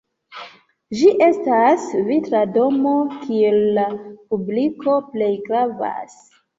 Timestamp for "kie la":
3.21-3.87